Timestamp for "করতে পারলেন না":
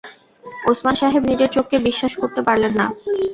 2.21-2.85